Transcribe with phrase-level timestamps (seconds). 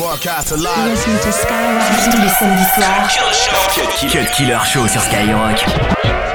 [0.00, 0.88] Broadcast live.
[0.88, 3.10] Listen to Skyrock tous les samedis soirs.
[4.08, 6.29] Cut Killer Show sur Skyrock.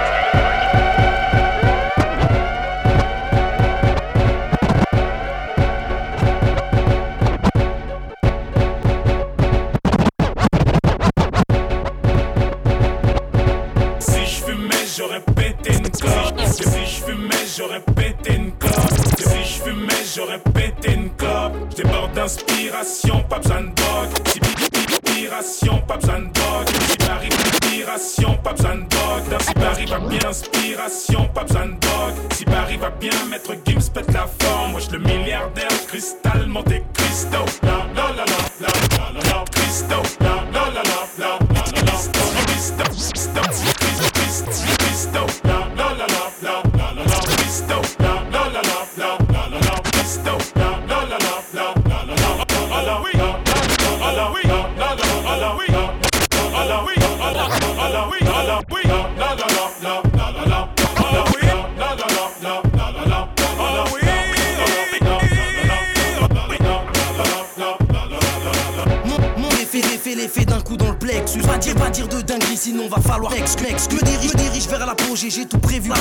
[73.45, 74.01] Falloir exclure.
[74.01, 74.85] Me dirige, me dirige vers
[75.29, 75.89] j'ai tout prévu.
[75.89, 75.95] Là,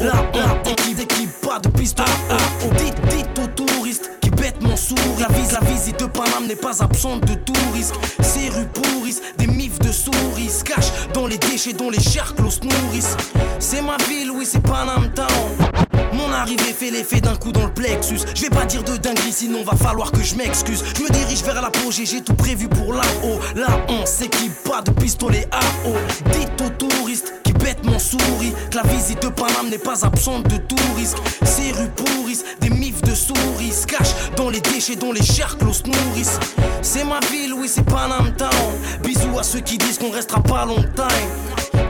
[0.00, 2.00] là, là, équipe, équipe, pas de piste.
[2.78, 5.04] Dites, dites aux touristes qui bêtent mon sourire.
[5.20, 7.24] La, vise, la visite de Paname n'est pas absente
[19.48, 20.84] sinon va falloir que je m'excuse.
[20.96, 23.40] Je me dirige vers l'apogée, j'ai tout prévu pour là-haut.
[23.56, 25.94] Là, on s'équipe pas de pistolet à eau.
[26.32, 30.44] Dites aux touristes qui bêtent mon souris que la visite de Paname n'est pas absente
[30.48, 31.16] de tout risque.
[31.44, 35.84] Ces rues pourrissent, des mifs de souris cachent dans les déchets dont les charclos se
[35.84, 36.38] nourrissent.
[36.82, 38.50] C'est ma ville, oui, c'est Paname Town.
[39.02, 41.08] Bisous à ceux qui disent qu'on restera pas longtemps.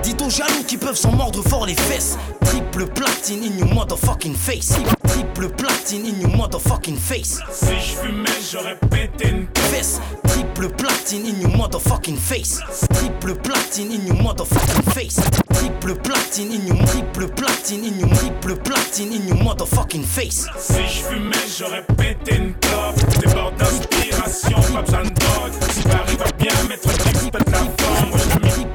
[0.02, 2.16] Dites aux jaloux qui peuvent s'en mordre fort les fesses.
[2.44, 4.75] Triple platine in your motherfucking face.
[5.09, 7.41] Triple platine in your motherfucking face.
[7.53, 10.00] Si je fumais, j'aurais pété une fesse.
[10.28, 12.60] Triple platine in your motherfucking face.
[12.94, 15.20] Triple platine in your motherfucking face.
[15.54, 20.47] Triple platine in your triple platine in your triple platine in your motherfucking face.
[20.58, 23.20] Si je fumais, j'aurais pété une clope.
[23.20, 25.53] Débord d'inspiration, pas besoin de drogue.
[25.70, 28.18] Si Paris va bien mettre le pète la forme.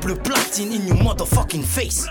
[0.03, 2.07] Triple platine in your motherfucking face.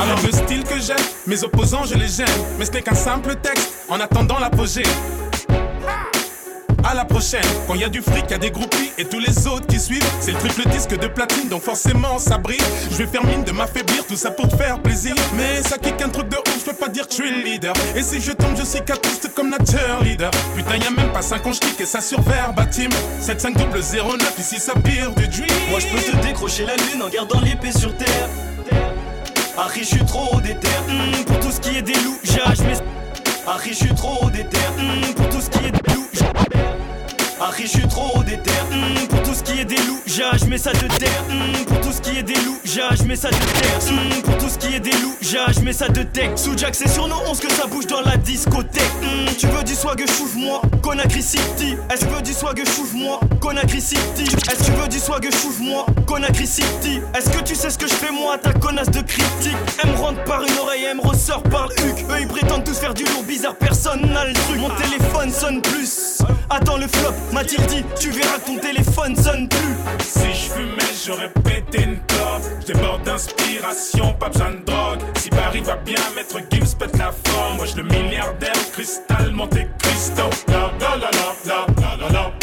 [0.00, 0.96] Alors le style que j'aime,
[1.28, 2.26] mes opposants je les gêne,
[2.58, 4.82] mais ce n'est qu'un simple texte en attendant l'apogée.
[6.90, 9.46] À la prochaine, quand y a du fric, y a des groupies et tous les
[9.46, 10.02] autres qui suivent.
[10.20, 12.56] C'est le triple disque de platine, donc forcément ça brille.
[12.90, 15.14] Je vais faire mine de m'affaiblir, tout ça pour te faire plaisir.
[15.36, 17.42] Mais ça kick un truc de ouf, je peux pas dire que je suis le
[17.42, 17.74] leader.
[17.94, 20.30] Et si je tombe, je cicatrise comme nature leader.
[20.56, 22.88] Putain, y a même pas 5 ans, je et ça sur verbatim.
[23.20, 25.46] 7 double 09, ici ça pire du dream.
[25.68, 28.30] Moi je peux te décrocher la lune en gardant l'épée sur terre.
[29.58, 30.68] Harry, je suis trop déter.
[30.88, 32.78] Hmm, pour tout ce qui est des loups, mais.
[33.46, 34.56] Harry, je suis trop déter.
[34.78, 36.08] Hmm, pour tout ce qui est des loups,
[37.48, 38.50] Harry, je suis trop déter.
[38.70, 41.24] Hmm, pour tout ce qui est des loups, j'ai mais ça de terre.
[41.66, 44.22] pour tout ce qui est des loups, j'ai mais ça de terre.
[44.22, 46.32] pour tout ce qui est des loups, j'ai mais ça de tech.
[46.36, 48.82] Sous Jack, c'est sur nos 11 que ça bouge dans la discothèque.
[49.38, 51.76] tu veux du swag, chouve-moi, Conakry City.
[51.90, 54.24] Est-ce que tu veux du swag, chouve-moi, Conakry City.
[54.24, 57.00] Est-ce que tu veux du swag, chouve-moi, Conakry City.
[57.16, 59.56] Est-ce que tu sais ce que je fais moi, ta connasse de critique?
[59.82, 62.04] Elle me rentre par une oreille, elle me ressort par le huc.
[62.10, 64.58] Eux ils prétendent tous faire du lourd bizarre, personne n'a le truc.
[64.58, 66.18] Mon téléphone sonne plus.
[66.50, 69.76] Attends le flop, m'a-t-il dit, tu verras ton téléphone sonne plus.
[70.00, 72.42] Si je fumais, j'aurais pété une clope.
[72.62, 75.00] J'déborde d'inspiration, pas besoin de drogue.
[75.16, 77.56] Si Paris va bien, mettre Gims pète la forme.
[77.56, 80.22] Moi, je le milliardaire, cristal, monté Cristo.
[80.48, 81.10] La la la
[81.44, 82.37] la la la la.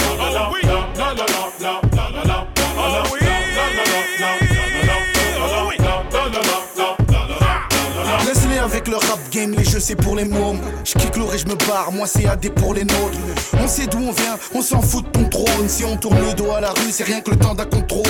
[8.88, 10.60] Le rap game, les jeux c'est pour les mômes.
[10.84, 13.18] J'kick l'or et je me barre, moi c'est AD pour les nôtres.
[13.62, 15.68] On sait d'où on vient, on s'en fout de ton trône.
[15.68, 18.04] Si on tourne le dos à la rue, c'est rien que le temps d'un contrôle.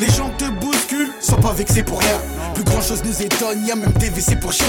[0.00, 2.18] Les gens te bousculent, sont pas vexés pour rien.
[2.54, 4.66] Plus grand chose nous étonne, y même des WC pour chiens.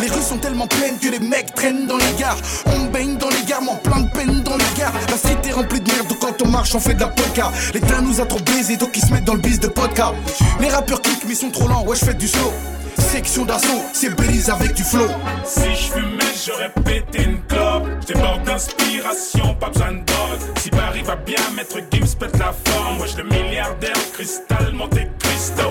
[0.00, 2.38] Les rues sont tellement pleines que les mecs traînent dans les gares.
[2.66, 4.92] On baigne dans les gares, en plein de peine dans les gares.
[5.08, 7.52] La cité remplie de merde, quand on marche, on fait de la polka.
[7.72, 10.14] L'État nous a trop baisé, donc ils se mettent dans le bis de podcast.
[10.60, 12.52] Les rappeurs cliquent, mais ils sont trop lents, ouais, je fais du slow.
[12.98, 15.08] Section d'assaut, c'est brise avec du flow.
[15.44, 17.86] Si je fumais, j'aurais pété une clope.
[18.02, 22.98] J'déborde d'inspiration, pas besoin de Si Paris va bien, maître Gims pète la forme.
[22.98, 25.70] Moi, le milliardaire, cristal, Monte Cristo.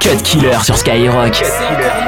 [0.00, 1.32] Cut Killer sur Skyrock.
[1.32, 2.05] Cut killer.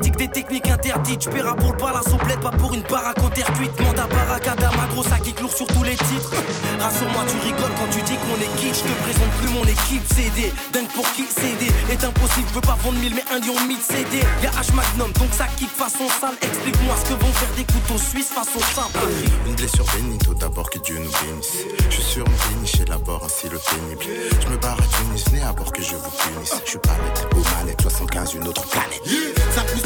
[0.00, 1.22] Pratique des techniques interdites.
[1.22, 3.78] J'paierai pour le au bled, pas pour une baraque en terre cuite.
[3.80, 6.32] Manda baracada, ma grosse qui lourd sur tous les titres.
[6.80, 8.76] Rassure-moi, tu rigoles quand tu dis qu'on est quitte.
[8.76, 10.52] J'te présente plus mon équipe CD.
[10.72, 12.48] Dingue pour qui CD est impossible.
[12.52, 14.18] J'veux pas vendre mille, mais un lion 1000 CD.
[14.42, 16.36] Y'a H Magnum, donc ça kick façon sale.
[16.40, 18.98] Explique-moi ce que vont faire des couteaux suisses façon simple.
[19.46, 21.66] Une blessure bénito, d'abord que Dieu nous bénisse.
[21.90, 24.04] Je suis sur une péniche, élabore ainsi le pénible.
[24.40, 26.54] Je me barre à Tunis, né à bord que je vous punisse.
[26.64, 26.96] Je suis pas
[27.36, 29.00] au malette, 75, une autre planète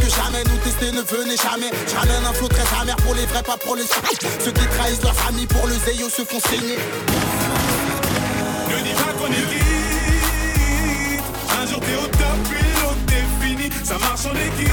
[0.05, 1.71] que jamais, nous tester ne venez jamais.
[1.89, 5.15] J'ramène un flot très amer pour les vrais, pas pour les Ceux qui trahissent leur
[5.15, 6.79] famille pour le zéyo se font saigner.
[8.69, 9.63] Ne dis pas qu'on est quitte.
[11.59, 13.71] Un jour t'es au top, puis l'autre t'es fini.
[13.83, 14.69] Ça marche en équipe.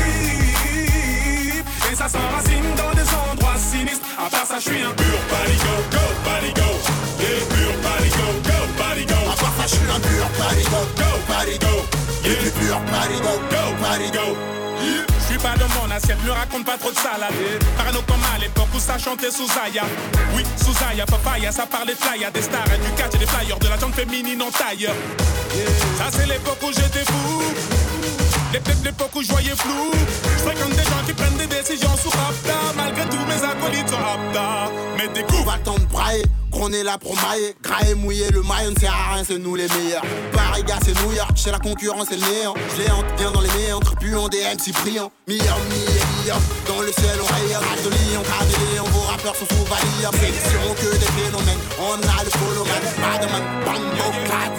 [1.92, 4.06] Et ça s'enracine dans des endroits sinistres.
[4.18, 6.70] À part ça, je suis un pur paligo, go, paligo.
[7.20, 9.20] Yeah, pur paligo, go, paligo.
[9.32, 11.76] À part ça, je suis un pur paligo, go, paligo.
[12.24, 14.51] Yeah, pur paligo, go, paligo.
[15.42, 17.34] Pas de mon assiette, me raconte pas trop de salade.
[17.76, 19.84] Parano comme à l'époque où ça chantait sous Zaya.
[20.36, 23.58] Oui, sous Zaya, papaya, ça parlait fly, des stars et du catch et des flyers,
[23.58, 24.88] de la jante féminine en taille.
[25.98, 27.42] Ça c'est l'époque où j'étais fou.
[28.84, 29.92] L'époque où je voyais flou.
[30.24, 32.74] Je fréquente des gens qui prennent des décisions sous Rapta.
[32.76, 34.72] Malgré tous mes acolytes sont Rapta.
[34.98, 35.46] Mais des coups.
[35.46, 36.72] Va le temps de brailler.
[36.72, 39.68] On est là pour mailler, mouiller, le maillot ne sert à rien, c'est nous les
[39.68, 40.04] meilleurs.
[40.34, 42.54] Paris, gars, c'est New York, chez la concurrence, c'est le néant.
[42.78, 45.12] Géante, viens dans les méandres, puant des MC brillants.
[45.28, 47.64] Millions, milliers, millions, dans le ciel, on rayonne.
[47.64, 50.12] Rage de lion, caméléon, vos rappeurs sont sous valire.
[50.14, 54.52] Sélections que des phénomènes, on a le poloman, Madman, Bambo, Clad,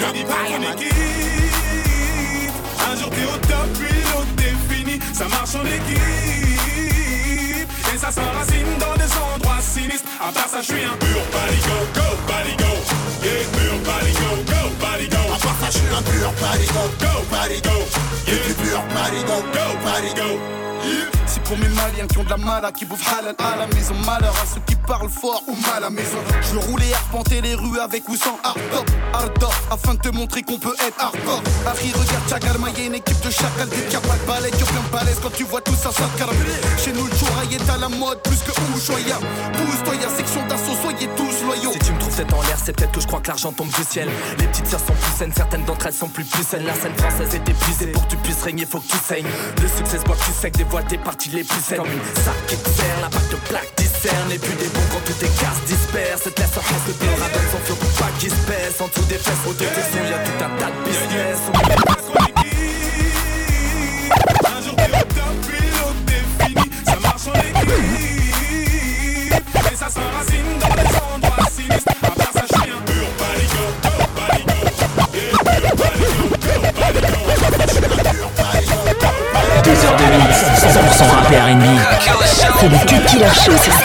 [2.90, 6.02] Un jour t'es au top, puis l'autre t'es fini, ça marche en équipe.
[7.94, 10.08] Et ça s'enracine dans des endroits sinistres.
[10.20, 10.96] À part ça, je suis un
[17.42, 17.76] go, baligo.
[18.26, 20.31] Yeah, pur baligo, go, baligo.
[21.58, 23.94] Mes maliens qui ont de la mala, qui bouffent halal à la maison.
[24.06, 26.18] Malheur à ceux qui parlent fort ou mal à la maison.
[26.40, 30.58] Je et arpenter les rues avec ou sans hardcore, hardcore, afin de te montrer qu'on
[30.58, 31.42] peut être hardcore.
[31.66, 35.18] Harry, regarde Chagal, y'a une équipe de chacal, des capables balais, qui ont plein balèze
[35.22, 36.04] quand tu vois tout ça, ça
[36.82, 39.16] Chez nous, le chouraille est à la mode, plus que Ushuaïa.
[39.52, 41.72] Pousse-toi, y'a section d'assaut, soyez tous loyaux.
[41.72, 43.68] Si tu me trouves c'est en l'air, c'est peut-être que je crois que l'argent tombe
[43.68, 44.08] du ciel.
[44.38, 46.64] Les petites sœurs sont plus saines, certaines d'entre elles sont plus plus saines.
[46.64, 49.26] La scène française est épuisée, pour que tu puisses régner, faut que tu saignes.
[49.60, 51.78] Le succès se voit plus sec, dévoile tes parties les plus saines.
[51.78, 54.32] Comme une sac te sert, l'impact de plaque discerne.
[54.32, 56.22] Et puis des bons quand tout est casse disperse.
[56.24, 58.80] Cette laisse en face de tes rappels, son flot pas qui se pèse.
[58.80, 62.01] En dessous des fesses, au tes sous, y'a tout un tas de business.
[83.44, 83.81] Cut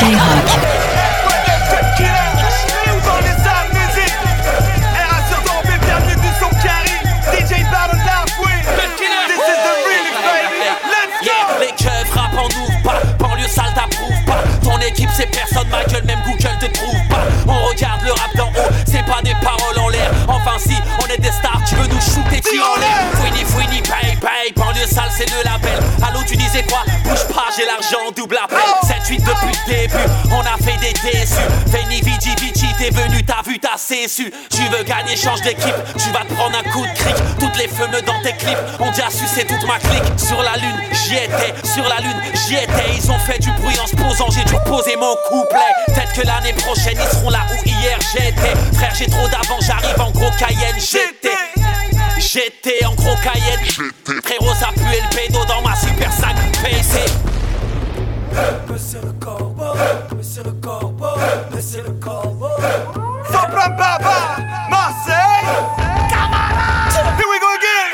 [33.57, 36.93] vu, t'as cessu Tu veux gagner, change d'équipe, tu vas te prendre un coup de
[36.93, 37.15] cric.
[37.39, 40.03] Toutes les feux dans tes clips, on déjà sucé toute ma clique.
[40.17, 42.95] Sur la lune, j'y étais, sur la lune, j'y étais.
[42.95, 45.73] Ils ont fait du bruit en se posant, j'ai dû poser mon couplet.
[45.87, 48.55] Peut-être que l'année prochaine ils seront là où hier j'étais.
[48.75, 51.37] Frère j'ai trop d'avant, j'arrive en gros Cayenne, j'étais.
[52.17, 53.65] J'étais en gros Cayenne.
[54.23, 56.99] Frérot ça puait le pédo dans ma super 5 PC
[58.69, 59.63] Monsieur le corbeau,
[60.15, 61.07] monsieur le corbeau,
[61.51, 63.16] monsieur le corbeau.
[63.37, 65.45] Sopra Baba, Marseille.
[67.17, 67.93] Here we go again.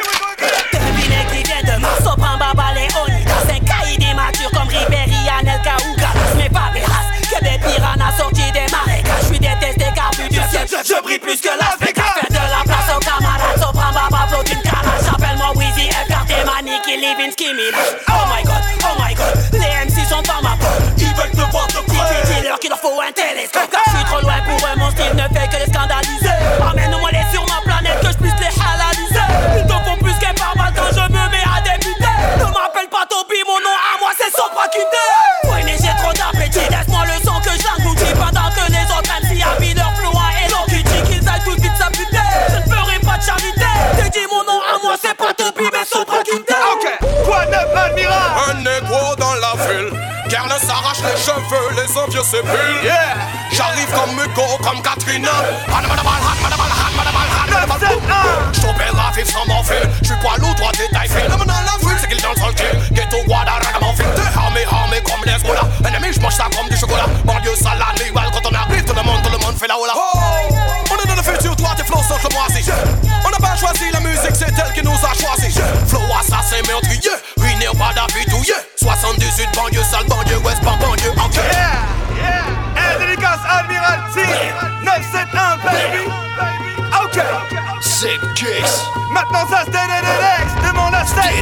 [0.72, 5.96] Terminé qui vient de Sopran Baba Léonidas Un cahier des matures comme Ribéry, Anelka ou
[5.98, 10.12] Galas Mais pas des races que des piranhas sortis des marécages Je suis détesté car
[10.18, 13.60] vu du ciel Je brille plus que Las Vegas Fais de la place aux camarades
[13.60, 16.34] Sopran Baba flotte une calage Appelle-moi Wheezy, F.R.T.
[16.48, 18.43] un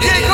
[0.01, 0.34] Diego.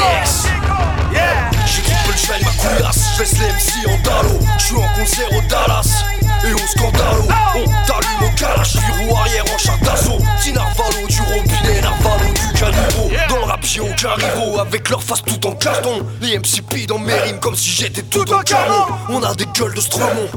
[1.14, 1.50] Yeah.
[1.66, 6.04] J'équipe le cheval ma couillasse, les MC en dallo J'suis en concert au Dallas
[6.46, 7.24] et au Scandalo
[7.56, 10.20] On t'allume au calache, roue arrière en char d'assaut
[10.54, 15.24] narvalo du robinet, narvalo du caniveau Dans le rap j'ai aucun rivaux, avec leur face
[15.24, 19.22] tout en carton Les MC dans mes rimes comme si j'étais tout en carton On
[19.24, 20.30] a des gueules de Stromon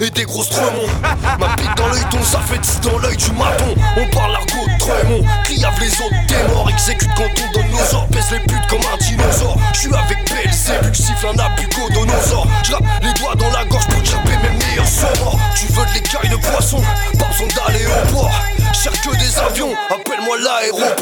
[0.00, 0.86] et des grosses tremons
[1.38, 4.66] Ma bite dans l'œil, ton ça fait 10 dans l'œil du maton On parle l'argot
[4.66, 5.24] de Tremont,
[5.58, 8.96] criave les autres, t'es mort Exécute quand on donne nos pèse les putes comme un
[8.98, 9.58] dinosaure.
[9.72, 14.04] J'suis avec BLC, vu que siffle un abucodonosaure J'rappe les doigts dans la gorge pour
[14.04, 15.38] chapper mes meilleurs sorts.
[15.56, 16.80] Tu veux de l'écaille de poisson,
[17.18, 18.30] pas besoin d'aller au port.
[18.72, 20.97] Cherche que des avions, appelle-moi l'aéroport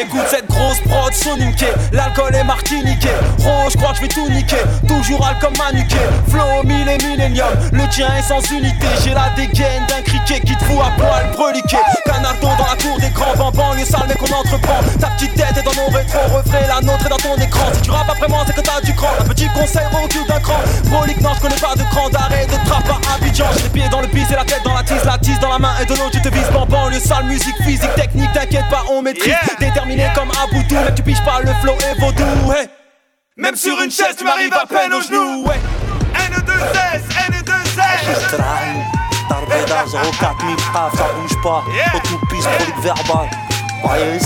[0.00, 3.08] Écoute cette grosse prod soniquée, l'alcool est martiniqué.
[3.38, 5.98] Rose, je crois que je vais tout niquer, toujours al comme manuqué.
[6.28, 8.86] Flow mille et millénium, le tien est sans unité.
[9.02, 11.78] J'ai la dégaine d'un criquet qui te fout à poil breliqué.
[12.04, 14.78] Canardo dans la cour des grands bambans, les sales mecs qu'on entreprend.
[15.00, 17.66] Ta petite tête est dans nos rétro refrains, la nôtre est dans ton écran.
[17.72, 19.10] Si tu rappes après moi, c'est que t'as du cran.
[19.18, 20.60] Un petit conseil, recul d'un cran?
[20.92, 23.46] Prolique, non, je connais pas de cran d'arrêt de trappe à Abidjan.
[23.56, 25.50] J'ai les pieds dans le pisse et la tête dans la tise, la tise dans
[25.50, 26.90] la main et de l'autre, tu te vises bambam.
[26.90, 29.34] Le sale musique, physique, technique, t'inquiète pas, on maîtrise.
[29.88, 32.52] Déterminé comme Aboutou, mais tu piges pas le flow et vaudou.
[32.52, 32.68] Hey.
[33.38, 35.46] Même sur une chaise, tu m'arrives à peine aux genoux.
[35.46, 35.58] Ouais.
[36.14, 38.36] N2S, N2S.
[38.36, 38.84] Train,
[39.28, 39.84] Tarbeda
[40.20, 41.64] 04000 frères, ça bouge pas.
[41.94, 43.30] Autopiste, prolique verbal.
[43.84, 44.18] Ouais,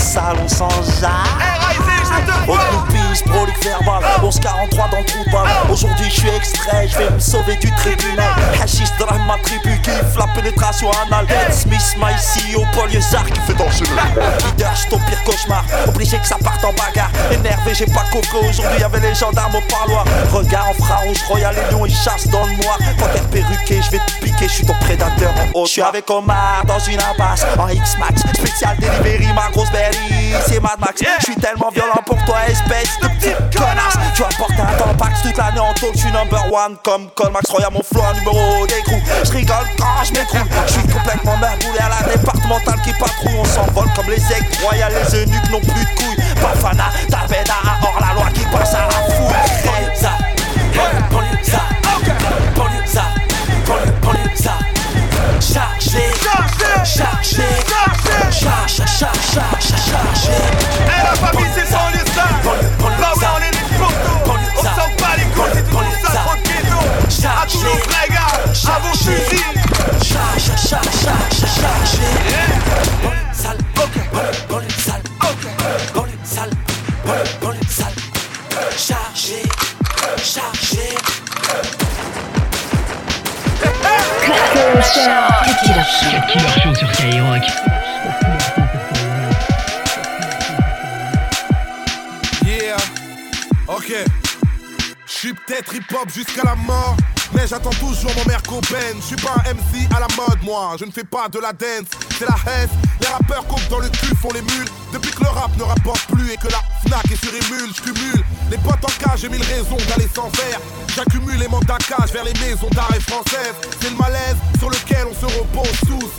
[3.33, 4.03] prolique verbal.
[4.21, 5.47] 1143 dans le trou de balle.
[5.71, 8.33] Aujourd'hui, je suis extrait, je vais me sauver du tribunal.
[8.61, 11.27] Hachis drame ma tribu, kiffe la pénétration anale.
[11.51, 15.63] Smith, my CEO, Paul qui fait danser le Leader, je ton pire cauchemar.
[15.87, 17.11] Obligé que ça parte en bagarre.
[17.31, 18.45] Énervé, j'ai pas coco.
[18.47, 20.05] Aujourd'hui, y'avait les gendarmes au parloir.
[20.31, 22.77] Regard en frère rouge, royal et lion, ils chassent dans le noir.
[22.99, 25.65] Panthère perruqué, je vais te piquer, je suis ton prédateur en haut.
[25.65, 28.21] Je suis avec Omar dans une impasse en X-Max.
[28.33, 31.01] Spécial delivery, ma grosse berry, c'est Mad Max.
[31.19, 33.97] Je suis tellement violent pour toi, espèce de petite connasse.
[34.15, 37.49] Tu vas porter un tampax toute l'année en taux, je suis number one comme Colmax
[37.49, 38.99] Royal, mon flow, numéro d'écrou.
[39.23, 40.47] Je rigole quand je m'écroule.
[40.67, 43.39] Je suis complètement merboulé à la départementale qui patrouille.
[43.39, 46.23] On s'envole comme les aigles royales, les eunuques n'ont plus de couilles.
[46.41, 48.22] Bafana, Tabeda, hors la loi
[98.99, 100.75] Je suis pas un MC à la mode, moi.
[100.79, 102.69] Je ne fais pas de la dance, c'est la haine.
[103.01, 104.69] Les rappeurs comptent dans le cul, font les mules.
[104.91, 108.23] Depuis que le rap ne rapporte plus et que la Fnac est sur émule, je.
[108.49, 110.59] Les potes en cage, j'ai mille raisons d'aller sans faire.
[110.95, 113.55] J'accumule les mandats cage vers les maisons d'arrêt françaises.
[113.81, 116.11] C'est le malaise sur lequel on se repose tous.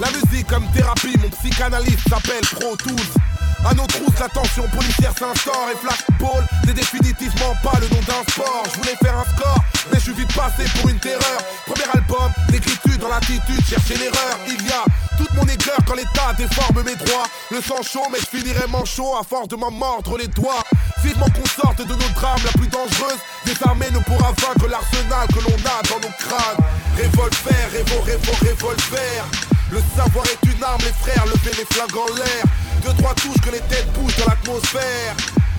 [0.00, 3.33] La musique comme thérapie, mon psychanalyste s'appelle Pro Tools.
[3.64, 8.22] À nos trousses, la tension policière s'instaure et Flashball n'est définitivement pas le nom d'un
[8.30, 8.62] sport.
[8.70, 9.58] Je voulais faire un score,
[9.90, 11.38] mais je suis vite passé pour une terreur.
[11.64, 14.36] Premier album, l'écriture dans l'attitude, chercher l'erreur.
[14.46, 14.84] Il y a
[15.16, 17.24] toute mon aigreur quand l'État déforme mes droits.
[17.50, 20.62] Le sang chaud, mais je finirai manchot à force de m'en mordre les doigts.
[21.02, 23.20] Vivement qu'on sorte de nos drames la plus dangereuse.
[23.46, 26.60] Désarmé ne pourra vaincre l'arsenal que l'on a dans nos crânes.
[26.98, 29.24] Revolver, révo, révo, revolver.
[29.70, 32.44] Le savoir est une arme, les frères, levez les flingues en l'air.
[32.84, 35.16] Deux, trois touches que les têtes bougent dans l'atmosphère.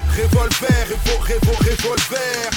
[0.09, 2.49] Revolver, révo, révo, revolver.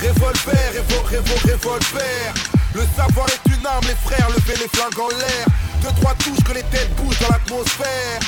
[0.00, 2.32] Revolver, révo, révo, revolver.
[2.74, 5.46] Le savoir est une arme, les frères, levez les flingues en l'air.
[5.82, 8.20] Deux, trois touches que les têtes bougent dans l'atmosphère.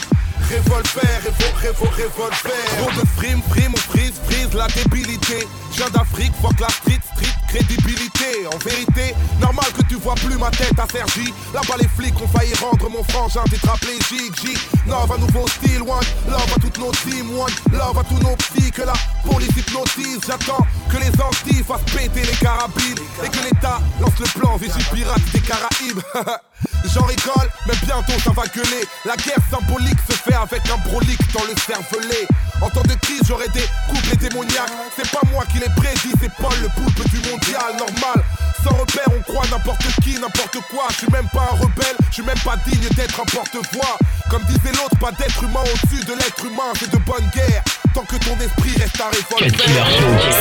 [0.50, 2.64] Revolver, révo, révo, revolver.
[2.76, 5.48] Trop de frime, frime, on frise, frise la débilité.
[5.72, 8.46] Je viens d'Afrique, fuck la street, street, crédibilité.
[8.52, 11.32] En vérité, normal que tu vois plus ma tête à Sergi.
[11.52, 14.34] Là-bas, les flics ont failli rendre mon frangin tétraplégique.
[14.40, 14.54] J,
[14.86, 18.36] love à nouveau style, one, love à toutes nos teams, one, love à tous nos
[18.36, 18.70] psys.
[18.70, 18.92] Que la
[19.24, 22.98] police hypnotise, j'attends que les Antilles fassent péter les carabines.
[23.24, 26.02] Et que l'État lance le plan Vigie pirate des Caraïbes.
[26.98, 28.82] J'en rigole, mais bientôt ça va gueuler.
[29.04, 32.26] La guerre symbolique se fait avec un brolique dans le cervelet.
[32.60, 34.72] En temps de crise, j'aurais des couples démoniaques.
[34.96, 37.76] C'est pas moi qui les prédit, c'est Paul le poulpe du mondial.
[37.78, 38.24] Normal,
[38.64, 40.86] sans repère, on croit n'importe qui, n'importe quoi.
[40.90, 43.98] Je suis même pas un rebelle, je suis même pas digne d'être un porte-voix.
[44.28, 47.62] Comme disait l'autre, pas d'être humain au-dessus de l'être humain, c'est de bonne guerre.
[47.94, 49.56] Tant que ton esprit reste à révolver.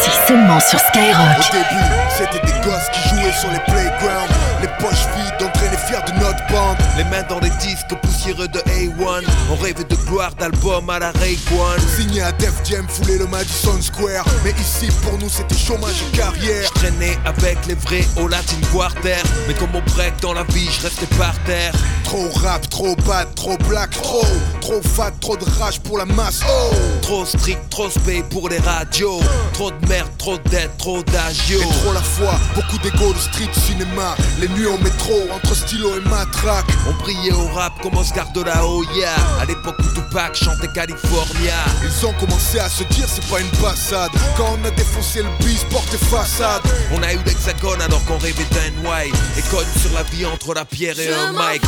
[0.02, 1.38] C'est seulement sur Skyrock.
[1.38, 1.86] Au début,
[2.18, 4.34] c'était des gosses qui jouaient sur les playgrounds.
[4.62, 5.38] Les poches vides,
[5.78, 6.78] fiers de notre bande.
[6.98, 9.24] Les mains dans les disques poussiéreux de A1.
[9.52, 11.76] On rêvait de gloire d'album à la Rayquan.
[11.96, 14.26] Signé à Def Jam, foulé le Madison Square.
[14.44, 16.70] Mais ici, pour nous, c'était chômage et carrière.
[16.76, 19.22] Je traînais avec les vrais au Latin Quarter.
[19.48, 21.74] Mais comme on break dans la vie, je restais par terre.
[22.04, 24.26] Trop rap, trop bad, trop black, trop.
[24.62, 26.42] Trop fat, trop de rage pour la masse.
[26.48, 26.74] Oh!
[27.02, 29.20] Trop strict, trop spé pour les radios.
[29.54, 31.60] Trop de merde, trop de dettes, trop d'agio.
[31.60, 34.16] Et trop la fois, beaucoup d'égo de street cinéma.
[34.40, 36.66] Les nuits au métro, entre stylo et matraque.
[36.90, 39.14] On priait au rap comme Oscar de la Hoya.
[39.42, 41.56] À l'époque où Tupac chantait California.
[41.84, 44.12] Ils ont commencé à se dire c'est pas une passade.
[44.38, 46.62] Quand on a défoncé le bis, porte façade.
[46.92, 49.16] On a eu l'hexagone alors qu'on rêvait d'un white.
[49.38, 51.64] Et cogne sur la vie entre la pierre et un mic.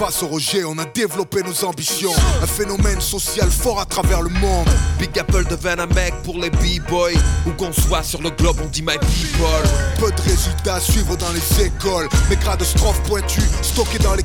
[0.00, 2.14] Face au rejet, on a développé nos ambitions.
[2.42, 4.66] Un phénomène social fort à travers le monde.
[4.98, 7.20] Big Apple devint un mec pour les b-boys.
[7.46, 9.68] Où qu'on soit sur le globe, on dit my people.
[9.98, 12.08] Peu de résultats à suivre dans les écoles.
[12.30, 14.22] Mes grades de strophes pointus, stockés dans les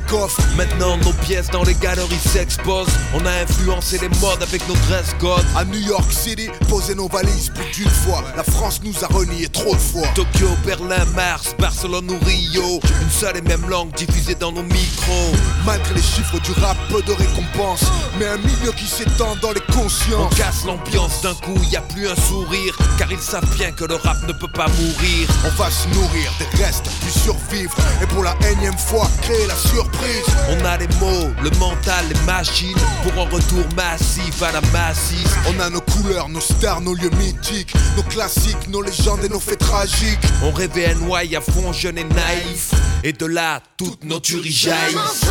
[0.56, 2.86] Maintenant, nos pièces dans les galeries s'exposent.
[3.12, 5.44] On a influencé les modes avec nos dress codes.
[5.56, 8.22] À New York City, poser nos valises plus d'une fois.
[8.36, 10.06] La France nous a renié trop de fois.
[10.14, 12.80] Tokyo, Berlin, Mars, Barcelone ou Rio.
[13.02, 15.32] Une seule et même langue diffusée dans nos micros.
[15.66, 17.84] Malgré les chiffres du rap, peu de récompenses.
[18.18, 20.34] Mais un milieu qui s'étend dans les On consciences.
[20.36, 22.78] casse l'ambiance d'un coup, y a plus un sourire.
[22.96, 25.28] Car ils savent bien que le rap ne peut pas mourir.
[25.44, 27.74] On va se nourrir des restes, puis survivre.
[28.02, 29.96] Et pour la énième fois, créer la surprise.
[30.48, 32.76] On a les mots, le mental, les machines.
[33.02, 35.26] Pour un retour massif à la massif.
[35.48, 39.40] On a nos couleurs, nos stars, nos lieux mythiques, nos classiques, nos légendes et nos
[39.40, 40.18] faits tragiques.
[40.42, 42.70] On rêvait NY à fond, jeune et naïf.
[43.04, 45.24] Et de là, toutes nos tueries jaillissent.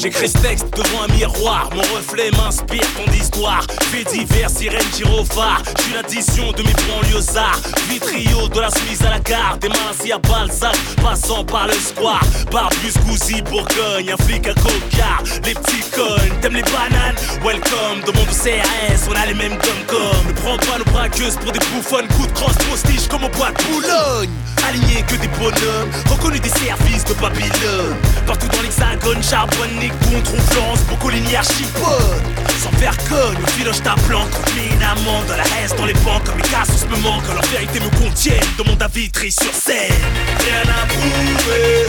[0.01, 3.67] J'écris ce texte devant un miroir, mon reflet m'inspire ton histoire.
[3.91, 5.65] Fait divers, sirène, gyrophare.
[5.77, 7.61] Je suis l'addition de mes banlieusards.
[7.89, 12.23] Vitrio de la Suisse à la gare, des mains à Balzac, passant par le square.
[12.53, 15.19] Barbus, Gouzy, Bourgogne, un flic à coca.
[15.45, 17.17] Les petits connes, t'aimes les bananes?
[17.45, 20.27] Welcome, demande au CRS, on a les mêmes comme comme.
[20.29, 23.51] Ne prends pas nos braqueuses pour des bouffonnes, coup de crosse, postiche comme au bois
[23.51, 24.31] de Boulogne.
[24.69, 27.97] Alignés que des bonhommes, reconnus des services de Babylone.
[28.25, 32.23] Partout dans l'hexagone, charbonne, où on trouve Florence, Boccolini, Archipode.
[32.63, 36.25] Sans faire conne, au filoche ta planque, une amende dans la haine, dans les banques,
[36.25, 39.93] comme les cassos me manquent, leur vérité me contiennent, demande à Vitry sur scène.
[40.39, 41.87] Rien à prouver,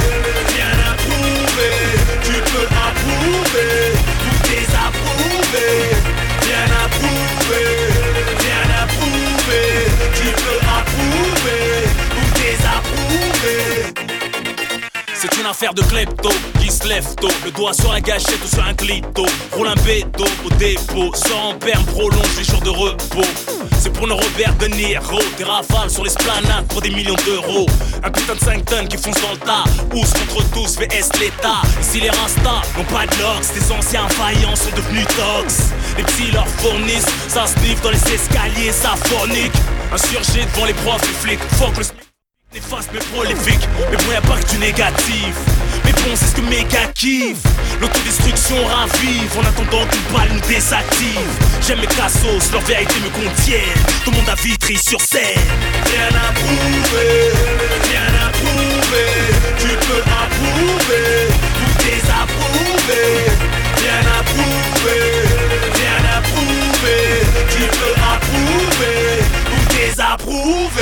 [0.56, 1.74] rien à prouver,
[2.24, 6.01] tu peux approuver, tout désapprouver.
[15.52, 16.30] Une affaire de klepto
[16.62, 17.28] qui se lève tôt.
[17.44, 19.26] Le doigt sur la gâchette ou sur un clito.
[19.52, 21.12] Roule un bédo au dépôt.
[21.14, 23.28] Sans perme, prolonge les jours de repos.
[23.82, 25.20] C'est pour nos Robert De Niro.
[25.38, 27.66] Des rafales sur l'esplanade pour des millions d'euros.
[28.02, 29.66] Un putain de 5 tonnes qui fonce dans le tas.
[29.94, 31.62] Ous contre tous, VS l'État.
[31.82, 33.52] Ici les rastas n'ont pas de lox.
[33.54, 35.72] Des anciens faillants sont devenus tox.
[35.98, 37.12] Les petits leur fournissent.
[37.28, 39.52] Ça sniffe dans les escaliers, ça fornique.
[39.94, 41.44] Insurgé devant les profs, les flics.
[41.60, 42.01] Fuck le
[42.54, 45.36] Néfaste mais prolifique, mais bon y'a pas que du négatif.
[45.86, 47.38] Mais bon c'est ce que mes gars kiffent.
[47.80, 51.32] L'autodestruction ravive en attendant qu'une balle nous désactive.
[51.66, 53.84] J'aime mes cassos, leur vérité me contiennent.
[54.04, 55.48] Tout le monde a Vitry sur scène.
[55.86, 57.32] Rien à prouver,
[57.88, 59.08] rien à prouver.
[59.58, 63.32] Tu peux approuver ou désapprouver
[63.78, 64.21] Rien à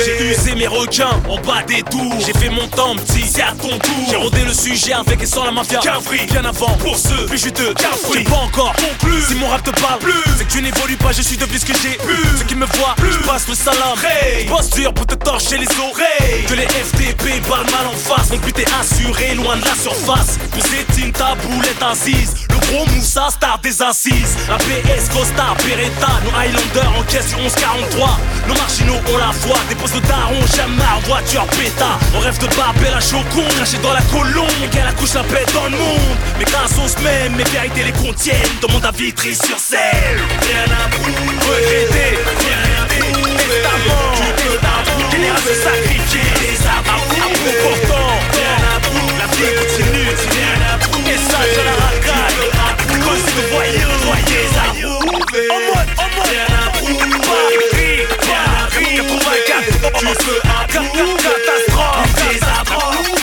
[0.04, 2.14] J'ai usé mes requins en bas des tours.
[2.24, 4.06] J'ai fait mon temps petit, c'est à ton tour.
[4.08, 5.78] J'ai rodé le sujet avec et sans la mafia.
[5.80, 7.74] Cavri, bien avant, pour ceux, plus juteux.
[8.12, 10.12] J'ai pas encore conclu, si mon rap te parle plus.
[10.36, 12.38] C'est que tu n'évolues pas, je suis devenu ce que j'ai plus.
[12.38, 13.12] Ceux qui me voient, plus.
[13.12, 13.96] je passe le salam.
[14.04, 14.46] Hey.
[14.46, 16.44] Bosse dur pour te torcher les oreilles.
[16.48, 18.30] Que les FTP parlent mal en face.
[18.30, 20.38] Mon but est assuré, loin de la surface.
[20.52, 22.34] Vous ta boulette assise.
[22.50, 24.36] Le gros Moussa, star des assises.
[24.48, 29.74] La PS, Costa, Beretta Nos Highlanders en caisse 1143 Nos marginaux ont la foi Des
[29.74, 34.02] postes de daron, en voiture péta On rêve de Babel à Chocon Craché dans la
[34.02, 34.48] colombe.
[34.64, 36.16] Et qu'elle accouche la paix dans le monde.
[36.38, 38.56] Mes cassos même, mes vérités les contiennent.
[38.62, 40.20] Demande à Vitry sur scène.
[40.42, 41.12] Rien à prouver
[41.90, 44.14] rien à prouver Testament,
[45.10, 46.30] Génération sacrifiée
[47.62, 48.80] pourtant Rien à
[49.18, 52.40] La vie continue, rien à prouver Message à la racaille
[53.02, 54.44] Cause de voyous, voyez
[55.50, 55.79] En mode,
[61.00, 62.12] Catastrophe,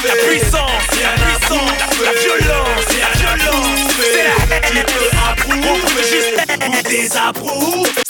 [0.04, 1.72] La puissance, la puissance
[2.04, 3.94] La violence, la violence.
[4.02, 6.04] C'est la haine Tu peux approuver.
[6.10, 8.07] Juste ou désapprouver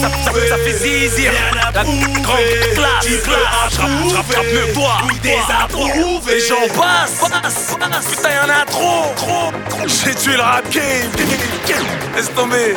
[0.00, 1.32] ça, ça, ça, ça fait zizir.
[1.74, 2.22] La grande
[2.74, 9.12] classe, classe J'rappe, mieux toi Désapprouvé Et j'en passe, passe, passe Putain y'en a trop,
[9.16, 9.52] trop
[9.86, 11.10] J'ai tué le rap game
[12.16, 12.76] Laisse tomber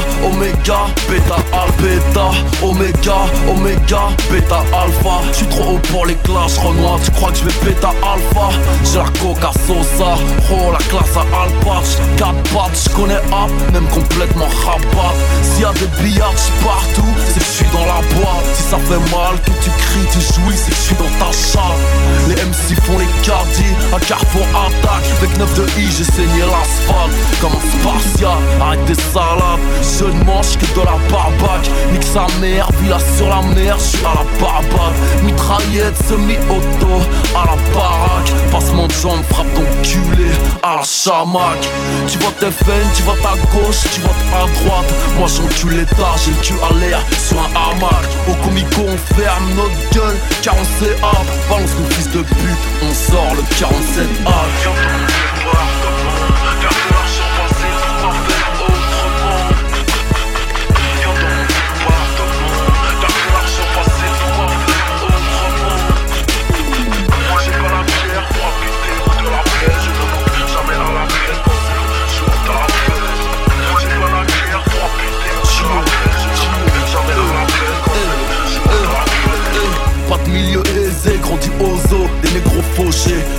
[0.31, 1.90] Omega, Beta, Alpha,
[2.31, 3.17] Beta, Omega,
[3.49, 5.21] Omega, Beta, Alpha.
[5.33, 8.49] J'suis trop haut pour les classes, Renoir, tu crois que je vais Beta, Alpha?
[8.83, 10.15] J'ai la coca Sosa,
[10.51, 11.81] oh la classe à Alpha.
[12.17, 15.13] Quatre pattes, j'connais App, même complètement rabat.
[15.43, 18.45] S'il y a des billards partout, c'est que j'suis dans la boîte.
[18.53, 21.79] Si ça fait mal, que tu cries, tu jouis, c'est que j'suis dans ta chatte.
[22.27, 25.05] Les MC font les cardis, à Carrefour attaque.
[25.17, 30.23] Avec 9 de I, j'ai saigné l'asphalte Comme un spartiate, arrête tes salades Je ne
[30.23, 31.69] mange que de la barbaque
[32.13, 34.93] sa mère, villa sur la mère, je à la barbade
[35.23, 36.93] Mitraillette semi-auto
[37.33, 38.31] à la baraque.
[38.51, 40.29] Passement de jambes, frappe d'enculé
[40.61, 41.59] à la chamac
[42.07, 44.93] Tu vois tes veines, tu vois ta gauche, tu vois à droite.
[45.17, 48.05] Moi j'encule l'état, j'ai le cul à l'air sur un hamac.
[48.27, 52.63] Au comico on ferme notre gueule car on sait hop Balance nos fils de pute,
[52.83, 55.40] on sort le 47 A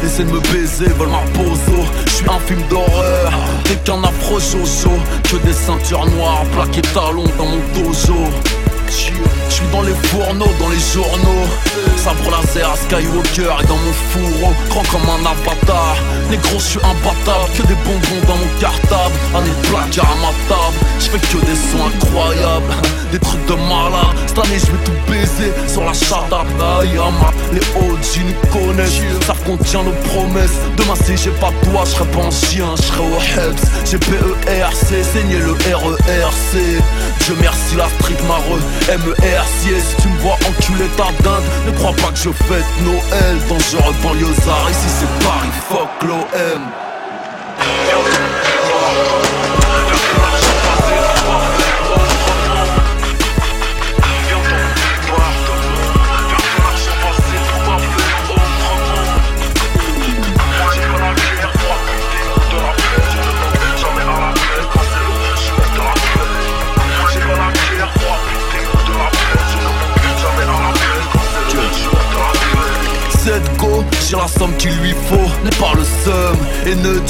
[0.05, 3.33] essaient de me baiser, veulent ma poso Je suis un film d'horreur,
[3.65, 4.91] dès qu'un afro jojo
[5.25, 8.31] Que des ceintures noires, plaquées talons dans mon dojo
[9.49, 11.47] je suis dans les fourneaux, dans les journaux.
[11.97, 14.53] Sabre laser à Skywalker et dans mon fourreau.
[14.71, 15.97] Grand comme un avatar.
[16.31, 17.51] Négro je suis imbattable.
[17.57, 19.15] Que des bonbons dans mon cartable.
[19.35, 20.77] Un placard à ma table.
[20.99, 22.75] Je fais que des sons incroyables.
[23.13, 24.17] Des trucs de malade.
[24.27, 29.01] Cette année je vais tout baiser sur la charte Ayama Les OG nous connaissent.
[29.27, 30.59] Savent qu'on tient nos promesses.
[30.77, 33.99] Demain si j'ai pas doigts je serai pas un chien Je serai au HEPS J'ai
[33.99, 36.83] PERC Saigné le RERC
[37.25, 38.23] Dieu merci la street
[39.07, 39.47] MERC
[39.81, 43.95] si tu me vois enculer ta dinde Ne crois pas que je fête Noël Dangereux
[44.03, 46.92] banlieusard Ici c'est Paris, fuck l'OM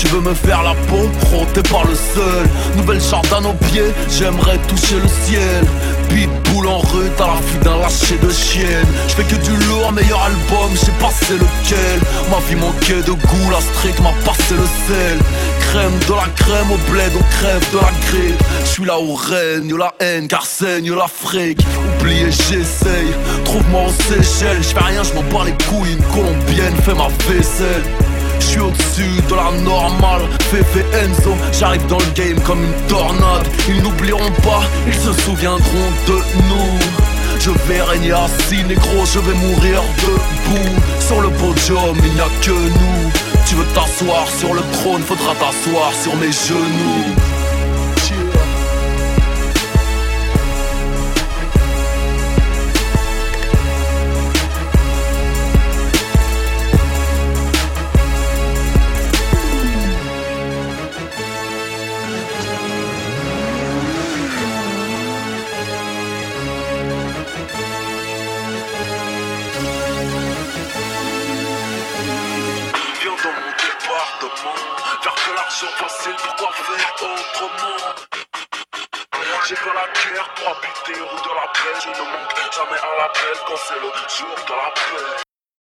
[0.03, 2.45] tu veux me faire la peau, pro, t'es pas le seul.
[2.77, 5.65] Nouvelle jardin aux pieds, j'aimerais toucher le ciel.
[6.09, 8.87] Pitbull en rue, t'as la fuite d'un lâcher de chienne.
[9.07, 12.01] J'fais que du lourd, meilleur album, j'ai passé lequel
[12.33, 15.19] Ma vie manquait de goût, la street m'a passé le sel.
[15.61, 18.43] Crème de la crème au bled, on crève de la grippe.
[18.65, 21.65] J'suis là où règne la haine, car saigne l'Afrique.
[22.01, 23.12] Oubliez, j'essaye,
[23.45, 24.62] trouve-moi aux Seychelles.
[24.62, 27.83] J'fais rien, j'm'en bats les couilles, une colombienne fait ma vaisselle
[28.40, 30.23] je suis au-dessus de la normale.
[30.51, 33.47] Fefe Enzo, j'arrive dans le game comme une tornade.
[33.68, 36.14] Ils n'oublieront pas, ils se souviendront de
[36.49, 36.79] nous.
[37.40, 40.81] Je vais régner assis, négro, je vais mourir debout.
[41.01, 43.11] Sur le podium, il n'y a que nous.
[43.47, 47.32] Tu veux t'asseoir sur le trône, faudra t'asseoir sur mes genoux